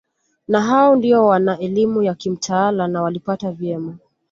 Na 0.47 0.61
hao 0.61 0.95
ndio 0.95 1.25
wana 1.25 1.57
elimu 1.59 2.03
ya 2.03 2.15
kimtaala 2.15 2.87
na 2.87 3.01
waliipata 3.01 3.51
vyema 3.51 3.97